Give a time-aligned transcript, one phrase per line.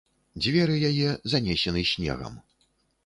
[0.45, 2.41] Дзверы яе занесены снегам.